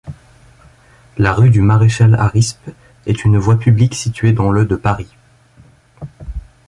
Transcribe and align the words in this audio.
La 1.19 1.31
rue 1.31 1.51
du 1.51 1.61
Maréchal-Harispe 1.61 2.71
est 3.05 3.23
une 3.23 3.37
voie 3.37 3.59
publique 3.59 3.93
située 3.93 4.33
dans 4.33 4.49
le 4.49 4.65
de 4.65 4.75
Paris. 4.75 5.13